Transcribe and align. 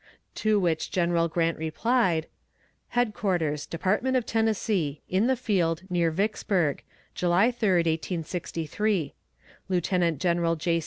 To 0.33 0.59
which 0.59 0.89
General 0.89 1.27
Grant 1.27 1.59
replied: 1.59 2.25
HEADQUARTERS, 2.95 3.67
DEPARTMENT 3.67 4.17
OF 4.17 4.25
TENNESSEE, 4.25 4.99
In 5.07 5.27
the 5.27 5.35
Field, 5.35 5.83
near 5.91 6.09
Vicksburg, 6.09 6.81
July 7.13 7.51
3d, 7.51 7.85
1863. 8.01 9.13
Lieutenant 9.69 10.19
General 10.19 10.55
J. 10.55 10.79